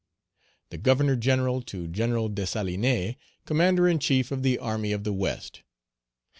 [0.71, 5.61] "The Governor General to General Dessalines, Commander in chief of the army of the West.